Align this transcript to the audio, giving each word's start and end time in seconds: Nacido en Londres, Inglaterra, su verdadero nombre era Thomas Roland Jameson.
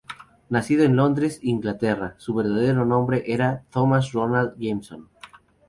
Nacido 0.49 0.83
en 0.83 0.95
Londres, 0.95 1.37
Inglaterra, 1.43 2.15
su 2.17 2.33
verdadero 2.33 2.85
nombre 2.87 3.23
era 3.27 3.65
Thomas 3.69 4.11
Roland 4.13 4.55
Jameson. 4.57 5.07